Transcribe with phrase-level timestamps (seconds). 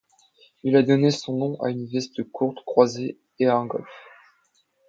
[0.63, 4.07] Il a donné son nom à une veste courte croisée et à un golfe.